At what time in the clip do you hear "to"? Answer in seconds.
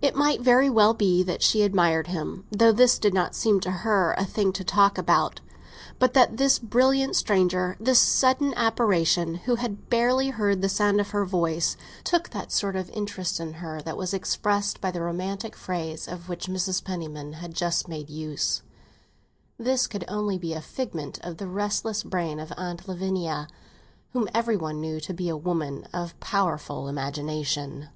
3.60-3.70, 4.54-4.64, 25.00-25.12